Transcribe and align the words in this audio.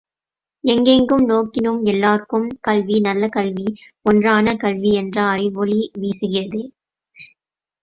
எங்கெங்கு 0.63 1.17
நோக்கினும் 1.23 1.81
எல்லார்க்கும் 1.91 2.47
கல்வி, 2.61 2.97
நல்ல 2.99 3.29
கல்வி, 3.37 3.67
ஒன்றான 4.05 4.55
கல்வி 4.57 4.93
என்ற 5.03 5.17
அறிவொளி 5.29 5.79
வீசுகிறதே! 6.01 6.65